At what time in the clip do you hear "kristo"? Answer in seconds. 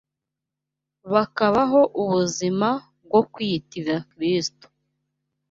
4.11-4.65